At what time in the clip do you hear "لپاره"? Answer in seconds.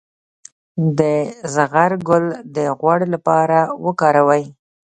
3.13-3.59